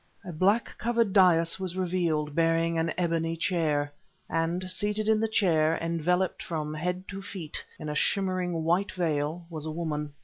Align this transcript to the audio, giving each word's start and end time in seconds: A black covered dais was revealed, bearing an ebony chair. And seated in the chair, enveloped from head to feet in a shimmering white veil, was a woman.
A 0.25 0.31
black 0.33 0.75
covered 0.79 1.13
dais 1.13 1.59
was 1.59 1.77
revealed, 1.77 2.33
bearing 2.33 2.79
an 2.79 2.91
ebony 2.97 3.37
chair. 3.37 3.93
And 4.27 4.67
seated 4.71 5.07
in 5.07 5.19
the 5.19 5.27
chair, 5.27 5.77
enveloped 5.79 6.41
from 6.41 6.73
head 6.73 7.07
to 7.09 7.21
feet 7.21 7.63
in 7.77 7.87
a 7.87 7.93
shimmering 7.93 8.63
white 8.63 8.91
veil, 8.93 9.45
was 9.47 9.67
a 9.67 9.71
woman. 9.71 10.13